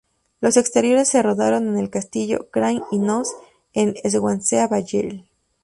[0.39, 3.33] Los exteriores se rodaron en el castillo Craig-y-Nos,
[3.73, 5.29] en Swansea Valley.